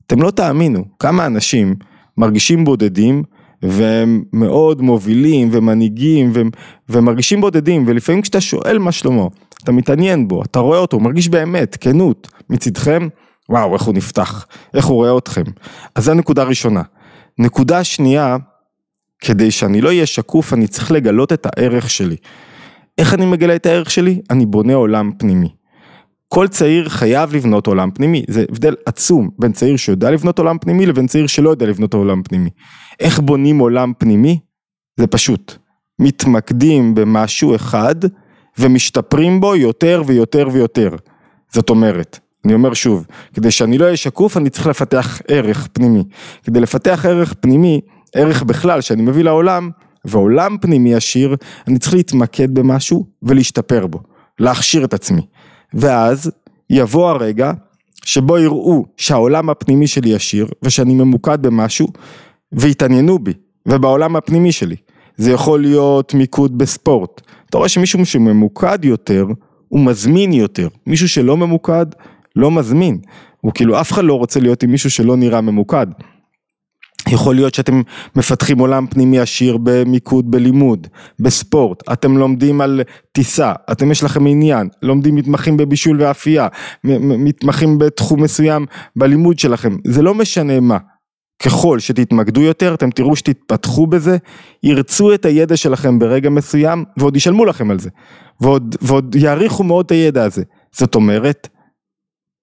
אתם 0.06 0.22
לא 0.22 0.30
תאמינו 0.30 0.84
כמה 0.98 1.26
אנשים 1.26 1.74
מרגישים 2.18 2.64
בודדים 2.64 3.22
והם 3.62 4.22
מאוד 4.32 4.82
מובילים 4.82 5.48
ומנהיגים 5.52 6.30
והם, 6.34 6.50
ומרגישים 6.88 7.40
בודדים 7.40 7.84
ולפעמים 7.86 8.22
כשאתה 8.22 8.40
שואל 8.40 8.78
מה 8.78 8.92
שלמה 8.92 9.26
אתה 9.64 9.72
מתעניין 9.72 10.28
בו, 10.28 10.42
אתה 10.42 10.58
רואה 10.58 10.78
אותו, 10.78 11.00
מרגיש 11.00 11.28
באמת, 11.28 11.76
כנות, 11.80 12.28
מצדכם, 12.50 13.08
וואו, 13.48 13.74
איך 13.74 13.82
הוא 13.82 13.94
נפתח, 13.94 14.46
איך 14.74 14.86
הוא 14.86 14.96
רואה 14.96 15.18
אתכם. 15.18 15.44
אז 15.94 16.04
זו 16.04 16.14
נקודה 16.14 16.42
ראשונה. 16.42 16.82
נקודה 17.38 17.84
שנייה, 17.84 18.36
כדי 19.20 19.50
שאני 19.50 19.80
לא 19.80 19.88
אהיה 19.88 20.06
שקוף, 20.06 20.52
אני 20.52 20.66
צריך 20.66 20.92
לגלות 20.92 21.32
את 21.32 21.46
הערך 21.46 21.90
שלי. 21.90 22.16
איך 22.98 23.14
אני 23.14 23.26
מגלה 23.26 23.56
את 23.56 23.66
הערך 23.66 23.90
שלי? 23.90 24.20
אני 24.30 24.46
בונה 24.46 24.74
עולם 24.74 25.10
פנימי. 25.18 25.48
כל 26.28 26.48
צעיר 26.48 26.88
חייב 26.88 27.34
לבנות 27.34 27.66
עולם 27.66 27.90
פנימי, 27.90 28.24
זה 28.28 28.44
הבדל 28.50 28.74
עצום 28.86 29.30
בין 29.38 29.52
צעיר 29.52 29.76
שיודע 29.76 30.10
לבנות 30.10 30.38
עולם 30.38 30.58
פנימי 30.58 30.86
לבין 30.86 31.06
צעיר 31.06 31.26
שלא 31.26 31.50
יודע 31.50 31.66
לבנות 31.66 31.94
עולם 31.94 32.22
פנימי. 32.22 32.50
איך 33.00 33.20
בונים 33.20 33.58
עולם 33.58 33.92
פנימי? 33.98 34.38
זה 35.00 35.06
פשוט. 35.06 35.54
מתמקדים 35.98 36.94
במשהו 36.94 37.54
אחד 37.54 37.94
ומשתפרים 38.58 39.40
בו 39.40 39.56
יותר 39.56 40.02
ויותר 40.06 40.48
ויותר. 40.52 40.90
זאת 41.52 41.70
אומרת, 41.70 42.18
אני 42.44 42.54
אומר 42.54 42.74
שוב, 42.74 43.06
כדי 43.34 43.50
שאני 43.50 43.78
לא 43.78 43.84
אהיה 43.84 43.96
שקוף 43.96 44.36
אני 44.36 44.50
צריך 44.50 44.66
לפתח 44.66 45.20
ערך 45.28 45.68
פנימי. 45.72 46.04
כדי 46.42 46.60
לפתח 46.60 47.06
ערך 47.08 47.34
פנימי, 47.40 47.80
ערך 48.14 48.42
בכלל 48.42 48.80
שאני 48.80 49.02
מביא 49.02 49.24
לעולם, 49.24 49.70
ועולם 50.04 50.56
פנימי 50.60 50.94
עשיר, 50.94 51.36
אני 51.68 51.78
צריך 51.78 51.94
להתמקד 51.94 52.54
במשהו 52.54 53.06
ולהשתפר 53.22 53.86
בו, 53.86 54.00
להכשיר 54.38 54.84
את 54.84 54.94
עצמי. 54.94 55.22
ואז 55.74 56.30
יבוא 56.70 57.08
הרגע 57.08 57.52
שבו 58.04 58.38
יראו 58.38 58.84
שהעולם 58.96 59.50
הפנימי 59.50 59.86
שלי 59.86 60.14
עשיר 60.14 60.46
ושאני 60.62 60.94
ממוקד 60.94 61.42
במשהו 61.42 61.88
ויתעניינו 62.52 63.18
בי 63.18 63.32
ובעולם 63.66 64.16
הפנימי 64.16 64.52
שלי. 64.52 64.76
זה 65.16 65.30
יכול 65.30 65.60
להיות 65.60 66.14
מיקוד 66.14 66.58
בספורט. 66.58 67.20
אתה 67.50 67.58
רואה 67.58 67.68
שמישהו 67.68 68.06
שממוקד 68.06 68.84
יותר 68.84 69.26
הוא 69.68 69.80
מזמין 69.80 70.32
יותר, 70.32 70.68
מישהו 70.86 71.08
שלא 71.08 71.36
ממוקד 71.36 71.86
לא 72.36 72.50
מזמין. 72.50 72.98
הוא 73.40 73.52
כאילו 73.54 73.80
אף 73.80 73.92
אחד 73.92 74.04
לא 74.04 74.14
רוצה 74.14 74.40
להיות 74.40 74.62
עם 74.62 74.70
מישהו 74.70 74.90
שלא 74.90 75.16
נראה 75.16 75.40
ממוקד. 75.40 75.86
יכול 77.08 77.34
להיות 77.34 77.54
שאתם 77.54 77.82
מפתחים 78.16 78.58
עולם 78.58 78.86
פנימי 78.86 79.18
עשיר 79.18 79.58
במיקוד 79.62 80.30
בלימוד, 80.30 80.86
בספורט, 81.20 81.82
אתם 81.92 82.16
לומדים 82.16 82.60
על 82.60 82.80
טיסה, 83.12 83.52
אתם 83.72 83.90
יש 83.90 84.02
לכם 84.02 84.26
עניין, 84.26 84.68
לומדים 84.82 85.14
מתמחים 85.14 85.56
בבישול 85.56 86.02
ואפייה, 86.02 86.48
מתמחים 86.84 87.78
בתחום 87.78 88.22
מסוים 88.22 88.66
בלימוד 88.96 89.38
שלכם, 89.38 89.76
זה 89.86 90.02
לא 90.02 90.14
משנה 90.14 90.60
מה. 90.60 90.78
ככל 91.42 91.78
שתתמקדו 91.78 92.40
יותר, 92.40 92.74
אתם 92.74 92.90
תראו 92.90 93.16
שתתפתחו 93.16 93.86
בזה, 93.86 94.16
ירצו 94.62 95.14
את 95.14 95.24
הידע 95.24 95.56
שלכם 95.56 95.98
ברגע 95.98 96.30
מסוים, 96.30 96.84
ועוד 96.96 97.16
ישלמו 97.16 97.44
לכם 97.44 97.70
על 97.70 97.78
זה, 97.78 97.90
ועוד, 98.40 98.76
ועוד 98.82 99.14
יעריכו 99.14 99.64
מאוד 99.64 99.84
את 99.84 99.90
הידע 99.90 100.24
הזה. 100.24 100.42
זאת 100.72 100.94
אומרת, 100.94 101.48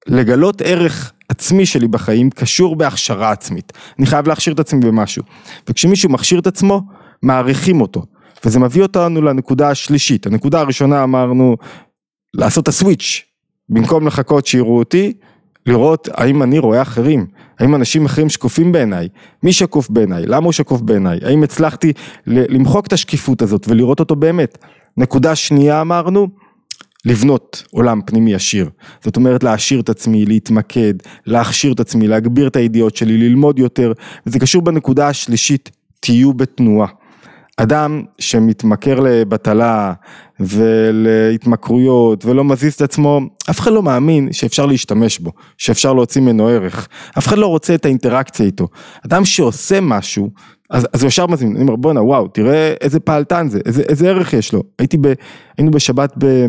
לגלות 0.07 0.61
ערך 0.61 1.11
עצמי 1.29 1.65
שלי 1.65 1.87
בחיים 1.87 2.29
קשור 2.29 2.75
בהכשרה 2.75 3.31
עצמית. 3.31 3.73
אני 3.99 4.05
חייב 4.05 4.27
להכשיר 4.27 4.53
את 4.53 4.59
עצמי 4.59 4.79
במשהו. 4.81 5.23
וכשמישהו 5.69 6.09
מכשיר 6.09 6.39
את 6.39 6.47
עצמו, 6.47 6.81
מעריכים 7.23 7.81
אותו. 7.81 8.05
וזה 8.45 8.59
מביא 8.59 8.81
אותנו 8.81 9.21
לנקודה 9.21 9.69
השלישית. 9.69 10.25
הנקודה 10.25 10.59
הראשונה 10.59 11.03
אמרנו, 11.03 11.57
לעשות 12.33 12.63
את 12.63 12.67
הסוויץ'. 12.67 13.21
במקום 13.69 14.07
לחכות 14.07 14.45
שיראו 14.45 14.79
אותי, 14.79 15.13
לראות 15.65 16.09
האם 16.13 16.43
אני 16.43 16.59
רואה 16.59 16.81
אחרים, 16.81 17.25
האם 17.59 17.75
אנשים 17.75 18.05
אחרים 18.05 18.29
שקופים 18.29 18.71
בעיניי, 18.71 19.07
מי 19.43 19.53
שקוף 19.53 19.89
בעיניי, 19.89 20.25
למה 20.25 20.45
הוא 20.45 20.51
שקוף 20.51 20.81
בעיניי, 20.81 21.19
האם 21.25 21.43
הצלחתי 21.43 21.93
למחוק 22.27 22.87
את 22.87 22.93
השקיפות 22.93 23.41
הזאת 23.41 23.67
ולראות 23.67 23.99
אותו 23.99 24.15
באמת. 24.15 24.57
נקודה 24.97 25.35
שנייה 25.35 25.81
אמרנו, 25.81 26.27
לבנות 27.05 27.63
עולם 27.71 28.01
פנימי 28.05 28.35
עשיר, 28.35 28.69
זאת 29.03 29.15
אומרת 29.15 29.43
להעשיר 29.43 29.79
את 29.79 29.89
עצמי, 29.89 30.25
להתמקד, 30.25 30.93
להכשיר 31.25 31.73
את 31.73 31.79
עצמי, 31.79 32.07
להגביר 32.07 32.47
את 32.47 32.55
הידיעות 32.55 32.95
שלי, 32.95 33.17
ללמוד 33.17 33.59
יותר, 33.59 33.93
וזה 34.25 34.39
קשור 34.39 34.61
בנקודה 34.61 35.07
השלישית, 35.07 35.71
תהיו 35.99 36.33
בתנועה. 36.33 36.87
אדם 37.57 38.03
שמתמכר 38.19 38.99
לבטלה 38.99 39.93
ולהתמכרויות 40.39 42.25
ולא 42.25 42.43
מזיז 42.43 42.73
את 42.73 42.81
עצמו, 42.81 43.21
אף 43.49 43.59
אחד 43.59 43.71
לא 43.71 43.83
מאמין 43.83 44.33
שאפשר 44.33 44.65
להשתמש 44.65 45.19
בו, 45.19 45.31
שאפשר 45.57 45.93
להוציא 45.93 46.21
ממנו 46.21 46.47
ערך, 46.47 46.87
אף 47.17 47.27
אחד 47.27 47.37
לא 47.37 47.47
רוצה 47.47 47.75
את 47.75 47.85
האינטראקציה 47.85 48.45
איתו. 48.45 48.67
אדם 49.05 49.25
שעושה 49.25 49.81
משהו, 49.81 50.29
אז, 50.69 50.87
אז 50.93 51.01
הוא 51.01 51.07
ישר 51.07 51.27
מזמין, 51.27 51.55
אני 51.55 51.61
אומר 51.61 51.75
בואנה 51.75 52.03
וואו, 52.03 52.27
תראה 52.27 52.73
איזה 52.81 52.99
פעלתן 52.99 53.47
זה, 53.49 53.59
איזה, 53.65 53.81
איזה 53.89 54.09
ערך 54.09 54.33
יש 54.33 54.53
לו. 54.53 54.63
הייתי 54.79 54.97
ב... 55.01 55.13
היינו 55.57 55.71
בשבת 55.71 56.13
ב... 56.17 56.45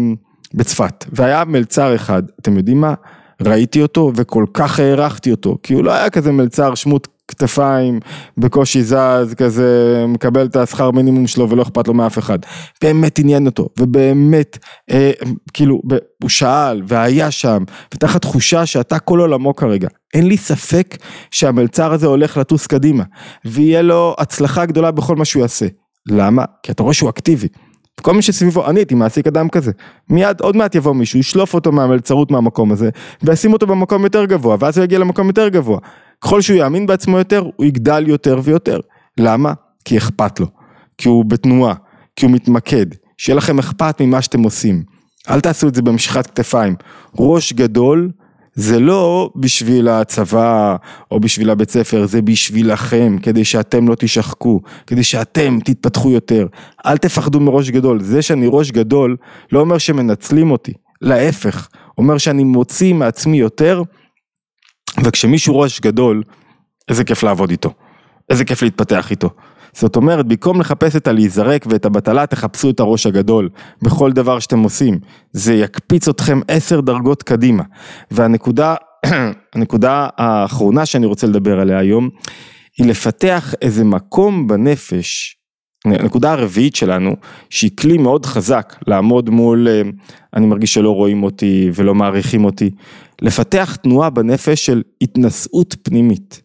בצפת, 0.54 1.04
והיה 1.12 1.44
מלצר 1.44 1.94
אחד, 1.94 2.23
אתם 2.40 2.56
יודעים 2.56 2.80
מה? 2.80 2.94
ראיתי 3.40 3.82
אותו 3.82 4.12
וכל 4.16 4.44
כך 4.54 4.80
הערכתי 4.80 5.30
אותו, 5.30 5.59
כי 5.62 5.75
הוא 5.75 5.85
לא 5.85 5.92
היה 5.92 6.11
כזה 6.11 6.32
מלצר 6.32 6.75
שמוט 6.75 7.09
כתפיים, 7.28 8.00
בקושי 8.38 8.82
זז, 8.82 9.35
כזה 9.37 10.04
מקבל 10.09 10.47
את 10.47 10.56
השכר 10.56 10.90
מינימום 10.90 11.26
שלו 11.26 11.50
ולא 11.50 11.62
אכפת 11.62 11.88
לו 11.88 11.94
מאף 11.94 12.18
אחד. 12.18 12.38
באמת 12.82 13.18
עניין 13.18 13.47
אותו, 13.47 13.68
ובאמת, 13.80 14.59
אה, 14.90 15.11
כאילו, 15.52 15.82
הוא 16.23 16.30
שאל 16.30 16.82
והיה 16.87 17.30
שם, 17.30 17.64
ותחת 17.94 18.23
תחושה 18.23 18.66
שאתה 18.66 18.99
כל 18.99 19.21
עולמו 19.21 19.56
כרגע. 19.56 19.88
אין 20.14 20.26
לי 20.26 20.37
ספק 20.37 20.97
שהמלצר 21.30 21.92
הזה 21.92 22.06
הולך 22.06 22.37
לטוס 22.37 22.66
קדימה, 22.66 23.04
ויהיה 23.44 23.82
לו 23.82 24.14
הצלחה 24.18 24.66
גדולה 24.66 24.90
בכל 24.90 25.16
מה 25.16 25.25
שהוא 25.25 25.40
יעשה. 25.40 25.66
למה? 26.09 26.44
כי 26.62 26.73
אתה 26.73 26.82
רואה 26.82 26.94
שהוא 26.94 27.11
אקטיבי. 27.11 27.49
כל 28.00 28.14
מי 28.14 28.22
שסביבו, 28.22 28.66
אני 28.66 28.80
הייתי 28.80 28.94
מעסיק 28.94 29.26
אדם 29.26 29.49
כזה. 29.49 29.72
מיד, 30.11 30.40
עוד 30.40 30.56
מעט 30.56 30.75
יבוא 30.75 30.94
מישהו, 30.94 31.18
ישלוף 31.18 31.54
אותו 31.54 31.72
מהמלצרות 31.72 32.30
מהמקום 32.30 32.72
הזה, 32.72 32.90
וישים 33.22 33.52
אותו 33.52 33.66
במקום 33.66 34.04
יותר 34.04 34.25
גבוה, 34.25 34.56
ואז 34.61 34.78
הוא 34.78 34.84
יגיע 34.84 34.99
למקום 34.99 35.26
יותר 35.26 35.49
גבוה. 35.49 35.78
ככל 36.20 36.40
שהוא 36.40 36.56
יאמין 36.56 36.87
בעצמו 36.87 37.18
יותר, 37.18 37.44
הוא 37.56 37.66
יגדל 37.66 38.04
יותר 38.08 38.40
ויותר. 38.42 38.80
למה? 39.18 39.52
כי 39.84 39.99
אכפת 39.99 40.40
לו. 40.40 40.46
כי 40.99 41.08
הוא 41.08 41.25
בתנועה, 41.25 41.75
כי 42.16 42.26
הוא 42.26 42.32
מתמקד. 42.32 42.87
שיהיה 43.18 43.37
לכם 43.37 43.58
אכפת 43.58 44.00
ממה 44.00 44.22
שאתם 44.22 44.42
עושים. 44.42 44.82
אל 45.30 45.40
תעשו 45.40 45.68
את 45.68 45.75
זה 45.75 45.82
במשיכת 45.82 46.26
כתפיים. 46.26 46.75
ראש 47.18 47.52
גדול 47.52 48.11
זה 48.54 48.80
לא 48.80 49.30
בשביל 49.37 49.88
הצבא 49.88 50.76
או 51.11 51.21
בשביל 51.21 51.50
הבית 51.50 51.71
ספר, 51.71 52.06
זה 52.06 52.23
בשבילכם, 52.23 53.16
כדי 53.23 53.44
שאתם 53.44 53.88
לא 53.88 53.94
תשחקו, 53.94 54.61
כדי 54.87 55.02
שאתם 55.02 55.59
תתפתחו 55.64 56.11
יותר. 56.11 56.47
אל 56.87 56.97
תפחדו 56.97 57.40
מראש 57.40 57.71
גדול, 57.71 58.00
זה 58.00 58.23
שאני 58.23 58.47
ראש 58.50 58.71
גדול 58.71 59.16
לא 59.52 59.61
אומר 59.61 59.78
שמנצלים 59.78 60.50
אותי, 60.50 60.73
להפך, 61.02 61.68
אומר 61.99 62.18
שאני 62.18 62.44
מוציא 62.44 62.94
מעצמי 62.94 63.37
יותר, 63.37 63.82
וכשמישהו 65.04 65.59
ראש 65.59 65.80
גדול, 65.80 66.23
איזה 66.88 67.04
כיף 67.04 67.23
לעבוד 67.23 67.50
איתו, 67.50 67.75
איזה 68.30 68.44
כיף 68.44 68.62
להתפתח 68.62 69.11
איתו. 69.11 69.30
זאת 69.73 69.97
אומרת, 69.97 70.26
במקום 70.26 70.61
לחפש 70.61 70.97
את 70.97 71.09
הלהיזרק 71.09 71.67
ואת 71.69 71.85
הבטלה, 71.85 72.26
תחפשו 72.26 72.71
את 72.71 72.81
הראש 72.81 73.07
הגדול 73.07 73.49
בכל 73.83 74.12
דבר 74.12 74.38
שאתם 74.38 74.59
עושים. 74.59 74.99
זה 75.33 75.55
יקפיץ 75.55 76.09
אתכם 76.09 76.41
עשר 76.49 76.81
דרגות 76.81 77.23
קדימה. 77.23 77.62
והנקודה, 78.11 78.75
הנקודה 79.55 80.09
האחרונה 80.17 80.87
שאני 80.87 81.07
רוצה 81.07 81.26
לדבר 81.26 81.61
עליה 81.61 81.79
היום, 81.79 82.09
היא 82.79 82.87
לפתח 82.87 83.55
איזה 83.62 83.85
מקום 83.85 84.47
בנפש, 84.47 85.37
הנקודה 85.85 86.33
הרביעית 86.33 86.76
שלנו, 86.76 87.17
שהיא 87.50 87.71
כלי 87.81 87.99
מאוד 87.99 88.26
חזק 88.26 88.76
לעמוד 88.87 89.31
מול, 89.31 89.69
אה, 89.69 89.83
אני 90.35 90.47
מרגיש 90.47 90.75
שלא 90.75 90.91
רואים 90.91 91.23
אותי 91.23 91.71
ולא 91.75 91.95
מעריכים 91.95 92.45
אותי, 92.45 92.71
לפתח 93.23 93.76
תנועה 93.76 94.11
בנפש 94.11 94.67
של 94.67 94.83
התנשאות 95.00 95.76
פנימית. 95.83 96.43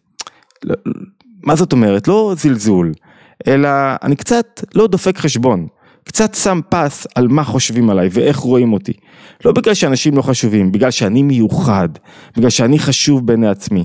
מה 1.42 1.56
זאת 1.56 1.72
אומרת? 1.72 2.08
לא 2.08 2.34
זלזול, 2.36 2.92
אלא 3.46 3.68
אני 4.02 4.16
קצת 4.16 4.64
לא 4.74 4.86
דופק 4.86 5.18
חשבון, 5.18 5.66
קצת 6.04 6.34
שם 6.34 6.60
פס 6.68 7.06
על 7.14 7.28
מה 7.28 7.44
חושבים 7.44 7.90
עליי 7.90 8.08
ואיך 8.12 8.36
רואים 8.36 8.72
אותי. 8.72 8.92
לא 9.44 9.52
בגלל 9.52 9.74
שאנשים 9.74 10.16
לא 10.16 10.22
חשובים, 10.22 10.72
בגלל 10.72 10.90
שאני 10.90 11.22
מיוחד, 11.22 11.88
בגלל 12.36 12.50
שאני 12.50 12.78
חשוב 12.78 13.26
בעיני 13.26 13.48
עצמי, 13.48 13.84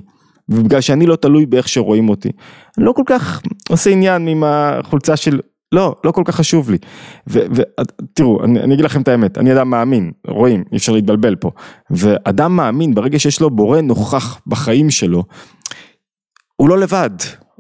ובגלל 0.50 0.82
שאני 0.82 1.06
לא 1.06 1.16
תלוי 1.16 1.46
באיך 1.46 1.68
שרואים 1.68 2.10
אותי. 2.10 2.30
אני 2.78 2.86
לא 2.86 2.92
כל 2.92 3.04
כך 3.06 3.42
עושה 3.70 3.90
עניין 3.90 4.28
עם 4.28 4.44
החולצה 4.46 5.16
של 5.16 5.40
לא, 5.72 5.96
לא 6.04 6.12
כל 6.12 6.22
כך 6.26 6.36
חשוב 6.36 6.72
לי. 6.72 6.78
ותראו, 7.28 8.44
אני, 8.44 8.60
אני 8.60 8.74
אגיד 8.74 8.86
לכם 8.86 9.02
את 9.02 9.08
האמת, 9.08 9.38
אני 9.38 9.54
אדם 9.54 9.70
מאמין, 9.70 10.12
רואים, 10.28 10.64
אי 10.72 10.78
אפשר 10.78 10.92
להתבלבל 10.92 11.36
פה. 11.36 11.52
ואדם 11.90 12.56
מאמין, 12.56 12.96
ברגע 12.96 13.20
שיש 13.20 13.42
לו 13.42 13.50
בורא 13.50 13.82
נוכח 13.82 14.42
בחיים 14.48 14.90
שלו, 14.90 15.24
הוא 16.56 16.70
לא 16.70 16.80
לבד, 16.80 17.10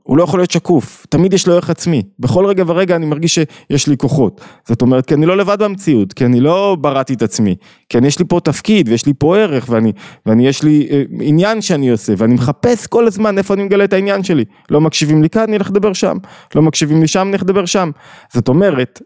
הוא 0.04 0.18
לא 0.18 0.24
יכול 0.24 0.40
להיות 0.40 0.52
שקוף, 0.52 1.06
תמיד 1.10 1.34
יש 1.34 1.48
לו 1.48 1.54
ערך 1.54 1.70
עצמי, 1.70 2.04
בכל 2.20 2.46
רגע 2.46 2.64
ורגע 2.68 2.96
אני 2.96 3.06
מרגיש 3.06 3.40
שיש 3.40 3.88
לי 3.88 3.98
כוחות, 3.98 4.42
זאת 4.68 4.82
אומרת 4.82 5.06
כי 5.06 5.14
אני 5.14 5.26
לא 5.26 5.38
לבד 5.38 5.64
במציאות, 5.64 6.14
כי 6.14 6.26
אני 6.26 6.40
לא 6.40 6.78
בראתי 6.82 7.14
את 7.14 7.22
עצמי, 7.22 7.56
כי 7.90 7.98
אני 7.98 8.08
יש 8.08 8.20
לי 8.20 8.26
פה 8.26 8.40
תפקיד 8.40 8.90
ויש 8.90 9.06
לי 9.06 9.14
פה 9.18 9.38
ערך 9.38 9.66
ואני, 9.70 9.92
ואני 10.26 10.48
יש 10.48 10.64
לי 10.64 10.88
אה, 10.92 11.04
עניין 11.22 11.62
שאני 11.62 11.90
עושה 11.90 12.14
ואני 12.18 12.34
מחפש 12.34 12.88
כל 12.88 13.08
הזמן 13.08 13.38
איפה 13.38 13.54
אני 13.54 13.64
מגלה 13.64 13.84
את 13.84 13.94
העניין 13.94 14.24
שלי, 14.24 14.46
לא 14.70 14.82
מקשיבים 14.82 15.24
לי 15.24 15.30
כאן 15.30 15.42
אני 15.42 15.58
אלך 15.58 15.70
לדבר 15.70 15.94
שם, 15.94 16.18
לא 16.56 16.62
מקשיבים 16.62 17.02
לי 17.02 17.08
שם 17.08 17.22
אני 17.22 17.32
אלך 17.32 17.44
לדבר 17.44 17.66
שם, 17.66 17.92
זאת 18.34 18.48
אומרת 18.48 19.02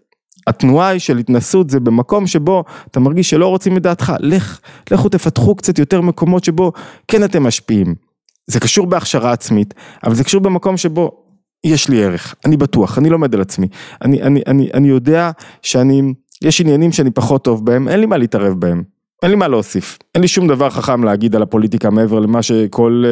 התנועה 0.48 0.88
היא 0.88 1.00
של 1.00 1.18
התנסות 1.18 1.70
זה 1.70 1.80
במקום 1.80 2.27
שבו 2.27 2.63
אתה 2.92 3.00
מרגיש 3.00 3.30
שלא 3.30 3.48
רוצים 3.48 3.77
את 3.77 3.82
דעתך, 3.82 4.13
לך, 4.20 4.60
לכו 4.92 5.10
תפתחו 5.10 5.56
קצת 5.56 5.80
יותר 5.80 6.01
מקומות 6.01 6.44
שבו 6.44 6.72
כן 7.08 7.24
אתם 7.24 7.44
משפיעים. 7.44 8.07
זה 8.48 8.60
קשור 8.60 8.88
בהכשרה 8.88 9.32
עצמית, 9.32 9.74
אבל 10.04 10.16
זה 10.16 10.24
קשור 10.24 10.42
במקום 10.42 10.77
שבו 10.77 11.24
יש 11.63 11.89
לי 11.89 12.04
ערך, 12.04 12.36
אני 12.46 12.58
בטוח, 12.58 12.98
אני 12.98 13.10
לומד 13.10 13.36
על 13.36 13.42
עצמי, 13.42 13.68
אני, 14.01 14.22
אני, 14.22 14.42
אני, 14.48 14.70
אני 14.74 14.88
יודע 14.88 15.32
שאני, 15.62 16.13
יש 16.42 16.62
עניינים 16.62 16.92
שאני 16.92 17.12
פחות 17.12 17.44
טוב 17.44 17.66
בהם, 17.66 17.88
אין 17.88 18.00
לי 18.00 18.06
מה 18.06 18.18
להתערב 18.18 18.60
בהם. 18.60 18.97
אין 19.24 19.32
לי 19.32 19.38
מה 19.38 19.48
להוסיף, 19.48 19.98
אין 20.16 20.22
לי 20.22 20.28
שום 20.28 20.48
דבר 20.48 20.70
חכם 20.70 21.04
להגיד 21.04 21.36
על 21.36 21.42
הפוליטיקה 21.42 21.90
מעבר 21.90 22.20
למה 22.20 22.42
שכל 22.42 23.04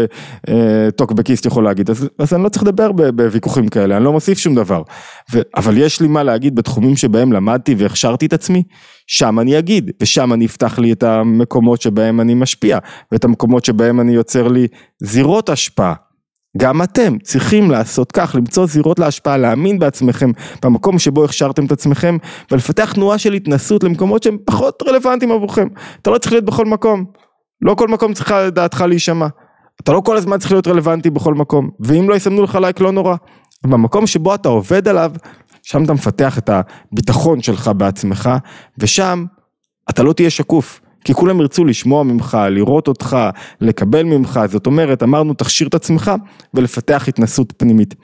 אה, 0.49 0.91
טוקבקיסט 0.95 1.45
יכול 1.45 1.63
להגיד, 1.63 1.89
אז, 1.89 2.09
אז 2.19 2.33
אני 2.33 2.43
לא 2.43 2.49
צריך 2.49 2.63
לדבר 2.63 2.91
בוויכוחים 2.91 3.67
כאלה, 3.67 3.97
אני 3.97 4.03
לא 4.05 4.11
מוסיף 4.11 4.37
שום 4.37 4.55
דבר, 4.55 4.81
ו, 5.33 5.41
אבל 5.55 5.77
יש 5.77 6.01
לי 6.01 6.07
מה 6.07 6.23
להגיד 6.23 6.55
בתחומים 6.55 6.95
שבהם 6.95 7.33
למדתי 7.33 7.75
והכשרתי 7.77 8.25
את 8.25 8.33
עצמי, 8.33 8.63
שם 9.07 9.39
אני 9.39 9.59
אגיד, 9.59 9.91
ושם 10.01 10.33
אני 10.33 10.45
אפתח 10.45 10.79
לי 10.79 10.91
את 10.91 11.03
המקומות 11.03 11.81
שבהם 11.81 12.21
אני 12.21 12.33
משפיע, 12.33 12.77
ואת 13.11 13.23
המקומות 13.23 13.65
שבהם 13.65 14.01
אני 14.01 14.11
יוצר 14.11 14.47
לי 14.47 14.67
זירות 14.99 15.49
השפעה. 15.49 16.04
גם 16.57 16.81
אתם 16.81 17.17
צריכים 17.23 17.71
לעשות 17.71 18.11
כך, 18.11 18.35
למצוא 18.35 18.65
זירות 18.65 18.99
להשפעה, 18.99 19.37
להאמין 19.37 19.79
בעצמכם, 19.79 20.31
במקום 20.63 20.99
שבו 20.99 21.25
הכשרתם 21.25 21.65
את 21.65 21.71
עצמכם, 21.71 22.17
ולפתח 22.51 22.93
תנועה 22.93 23.17
של 23.17 23.33
התנסות 23.33 23.83
למקומות 23.83 24.23
שהם 24.23 24.37
פחות 24.45 24.83
רלוונטיים 24.87 25.31
עבורכם. 25.31 25.67
אתה 26.01 26.09
לא 26.09 26.17
צריך 26.17 26.31
להיות 26.31 26.45
בכל 26.45 26.65
מקום, 26.65 27.05
לא 27.61 27.75
כל 27.75 27.87
מקום 27.87 28.13
צריכה 28.13 28.49
דעתך 28.49 28.81
להישמע. 28.81 29.27
אתה 29.81 29.91
לא 29.91 30.01
כל 30.05 30.17
הזמן 30.17 30.39
צריך 30.39 30.51
להיות 30.51 30.67
רלוונטי 30.67 31.09
בכל 31.09 31.33
מקום, 31.33 31.69
ואם 31.79 32.09
לא 32.09 32.15
יסמנו 32.15 32.43
לך 32.43 32.55
לייק 32.55 32.79
לא 32.79 32.91
נורא. 32.91 33.15
במקום 33.63 34.07
שבו 34.07 34.35
אתה 34.35 34.49
עובד 34.49 34.87
עליו, 34.87 35.11
שם 35.63 35.83
אתה 35.83 35.93
מפתח 35.93 36.37
את 36.37 36.49
הביטחון 36.49 37.41
שלך 37.41 37.71
בעצמך, 37.77 38.29
ושם 38.77 39.25
אתה 39.89 40.03
לא 40.03 40.13
תהיה 40.13 40.29
שקוף. 40.29 40.81
כי 41.05 41.13
כולם 41.13 41.41
ירצו 41.41 41.65
לשמוע 41.65 42.03
ממך, 42.03 42.37
לראות 42.51 42.87
אותך, 42.87 43.17
לקבל 43.61 44.03
ממך, 44.03 44.39
זאת 44.49 44.65
אומרת, 44.65 45.03
אמרנו 45.03 45.33
תכשיר 45.33 45.67
את 45.67 45.73
עצמך 45.73 46.11
ולפתח 46.53 47.05
התנסות 47.07 47.53
פנימית. 47.57 47.95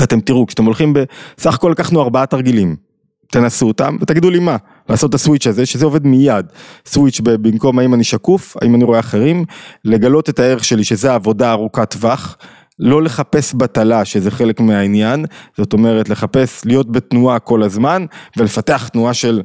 ואתם 0.00 0.20
תראו, 0.20 0.46
כשאתם 0.46 0.64
הולכים 0.64 0.94
בסך 1.38 1.54
הכל 1.54 1.70
לקחנו 1.70 2.02
ארבעה 2.02 2.26
תרגילים, 2.26 2.76
תנסו 3.30 3.66
אותם 3.66 3.96
ותגידו 4.00 4.30
לי 4.30 4.38
מה, 4.38 4.56
לעשות 4.88 5.10
את 5.10 5.14
הסוויץ' 5.14 5.46
הזה, 5.46 5.66
שזה 5.66 5.84
עובד 5.84 6.06
מיד, 6.06 6.46
סוויץ' 6.86 7.20
במקום 7.20 7.78
האם 7.78 7.94
אני 7.94 8.04
שקוף, 8.04 8.56
האם 8.62 8.74
אני 8.74 8.84
רואה 8.84 9.00
אחרים, 9.00 9.44
לגלות 9.84 10.28
את 10.28 10.38
הערך 10.38 10.64
שלי 10.64 10.84
שזה 10.84 11.14
עבודה 11.14 11.52
ארוכת 11.52 11.90
טווח, 11.90 12.36
לא 12.78 13.02
לחפש 13.02 13.54
בטלה 13.54 14.04
שזה 14.04 14.30
חלק 14.30 14.60
מהעניין, 14.60 15.24
זאת 15.56 15.72
אומרת 15.72 16.08
לחפש 16.08 16.66
להיות 16.66 16.92
בתנועה 16.92 17.38
כל 17.38 17.62
הזמן 17.62 18.06
ולפתח 18.36 18.88
תנועה 18.88 19.14
של 19.14 19.42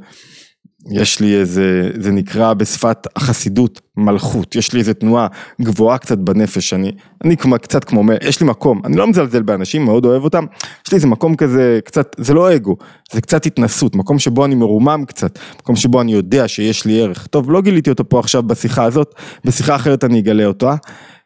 יש 0.90 1.20
לי 1.20 1.36
איזה, 1.36 1.92
זה 2.00 2.12
נקרא 2.12 2.54
בשפת 2.54 3.08
החסידות 3.16 3.82
מלכות, 3.98 4.56
יש 4.56 4.74
לי 4.74 4.80
איזה 4.80 4.94
תנועה 4.94 5.28
גבוהה 5.62 5.98
קצת 5.98 6.18
בנפש, 6.18 6.74
אני, 6.74 6.92
אני 7.26 7.38
כמו, 7.38 7.56
קצת 7.62 7.84
כמו, 7.84 8.04
יש 8.24 8.42
לי 8.42 8.48
מקום, 8.48 8.82
אני 8.86 8.98
לא 8.98 9.08
מזלזל 9.08 9.42
באנשים, 9.42 9.86
מאוד 9.86 10.06
אוהב 10.06 10.24
אותם, 10.24 10.46
יש 10.86 10.92
לי 10.92 10.96
איזה 10.96 11.08
מקום 11.08 11.36
כזה, 11.36 11.80
קצת, 11.86 12.16
זה 12.18 12.34
לא 12.34 12.56
אגו, 12.56 12.76
זה 13.12 13.22
קצת 13.22 13.46
התנסות, 13.46 13.96
מקום 13.96 14.20
שבו 14.20 14.46
אני 14.46 14.56
מרומם 14.56 15.04
קצת, 15.08 15.40
מקום 15.60 15.76
שבו 15.76 16.02
אני 16.02 16.14
יודע 16.14 16.48
שיש 16.48 16.86
לי 16.86 17.02
ערך. 17.02 17.28
טוב, 17.28 17.52
לא 17.52 17.62
גיליתי 17.62 17.90
אותו 17.90 18.10
פה 18.10 18.20
עכשיו 18.20 18.44
בשיחה 18.44 18.84
הזאת, 18.84 19.16
בשיחה 19.46 19.76
אחרת 19.76 20.04
אני 20.04 20.20
אגלה 20.20 20.46
אותה. 20.46 20.76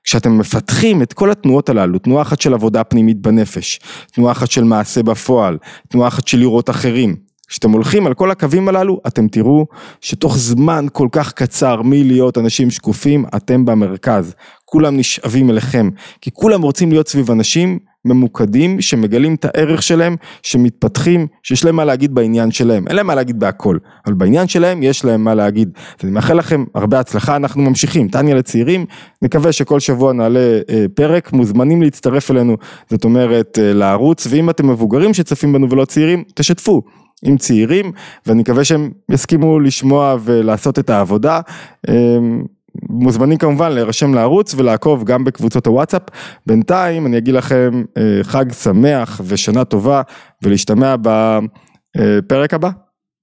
כשאתם 0.03 0.38
מפתחים 0.38 1.01
את 1.01 1.13
כל 1.13 1.31
התנועות 1.31 1.69
הללו, 1.69 2.00
תנועה 2.00 2.21
אחת 2.21 2.41
של 2.41 2.53
עבודה 2.53 2.83
פנימית 2.83 3.21
בנפש, 3.21 3.79
תנועה 4.12 4.31
אחת 4.31 4.51
של 4.51 4.63
מעשה 4.63 5.03
בפועל, 5.03 5.57
תנועה 5.89 6.07
אחת 6.07 6.27
של 6.27 6.39
לראות 6.39 6.69
אחרים, 6.69 7.15
כשאתם 7.48 7.72
הולכים 7.72 8.08
על 8.08 8.14
כל 8.14 8.32
הקווים 8.32 8.68
הללו, 8.68 9.00
אתם 9.08 9.28
תראו 9.28 9.66
שתוך 10.02 10.38
זמן 10.38 10.86
כל 10.94 11.08
כך 11.12 11.34
קצר 11.34 11.82
מלהיות 11.82 12.38
אנשים 12.38 12.72
שקופים, 12.72 13.25
אתם 13.36 13.66
במרכז. 13.66 14.34
כולם 14.66 14.98
נשאבים 14.98 15.50
אליכם, 15.50 15.90
כי 16.22 16.32
כולם 16.34 16.62
רוצים 16.62 16.92
להיות 16.92 17.08
סביב 17.08 17.32
אנשים 17.32 17.80
ממוקדים, 18.06 18.81
שמגלים 18.81 19.36
את 19.36 19.46
הערך 19.46 19.84
שלהם, 19.84 20.16
שמתפתחים, 20.44 21.27
שיש 21.44 21.66
להם 21.66 21.75
מה 21.75 21.86
להגיד 21.86 22.16
בעניין 22.16 22.51
שלהם. 22.51 22.88
אין 22.88 22.96
להם 22.96 23.08
מה 23.08 23.16
להגיד 23.16 23.40
בהכל, 23.40 23.77
אבל 24.05 24.14
בעניין 24.14 24.48
שלהם 24.48 24.84
יש 24.84 25.05
להם 25.05 25.24
מה 25.24 25.36
להגיד. 25.36 25.70
אז 26.00 26.03
אני 26.05 26.12
מאחל 26.12 26.34
לכם 26.34 26.64
הרבה 26.75 27.00
הצלחה, 27.00 27.36
אנחנו 27.36 27.62
ממשיכים. 27.62 28.08
טניה 28.08 28.36
לצעירים, 28.36 28.86
נקווה 29.22 29.51
שכל 29.51 29.79
שבוע 29.79 30.14
נעלה 30.14 30.60
אה, 30.70 30.86
פרק, 30.94 31.34
מוזמנים 31.34 31.81
להצטרף 31.81 32.31
אלינו, 32.31 32.58
זאת 32.90 33.03
אומרת 33.03 33.60
אה, 33.62 33.74
לערוץ, 33.74 34.27
ואם 34.29 34.50
אתם 34.50 34.68
מבוגרים 34.70 35.14
שצופים 35.14 35.53
בנו 35.53 35.70
ולא 35.70 35.86
צעירים, 35.86 36.24
תשתפו. 36.36 36.81
עם 37.24 37.38
צעירים 37.38 37.92
ואני 38.25 38.42
מקווה 38.42 38.64
שהם 38.64 38.92
יסכימו 39.12 39.60
לשמוע 39.60 40.16
ולעשות 40.24 40.80
את 40.80 40.90
העבודה. 40.90 41.42
אמ, 41.90 42.44
מוזמנים 42.90 43.38
כמובן 43.38 43.72
להירשם 43.72 44.14
לערוץ 44.14 44.54
ולעקוב 44.58 45.04
גם 45.04 45.24
בקבוצות 45.24 45.68
הוואטסאפ. 45.68 46.01
בינתיים 46.48 47.06
אני 47.06 47.18
אגיד 47.18 47.34
לכם 47.34 47.84
אה, 47.98 48.20
חג 48.24 48.51
שמח 48.51 49.22
ושנה 49.28 49.66
טובה 49.66 50.01
ולהשתמע 50.44 50.96
בפרק 51.01 52.54
הבא. 52.54 52.84